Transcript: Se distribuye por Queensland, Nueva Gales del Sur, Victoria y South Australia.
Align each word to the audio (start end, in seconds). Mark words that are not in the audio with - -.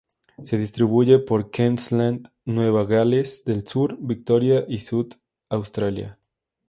Se 0.41 0.57
distribuye 0.57 1.19
por 1.19 1.51
Queensland, 1.51 2.27
Nueva 2.45 2.85
Gales 2.85 3.45
del 3.45 3.67
Sur, 3.67 3.97
Victoria 3.99 4.65
y 4.67 4.79
South 4.79 5.11
Australia. 5.47 6.17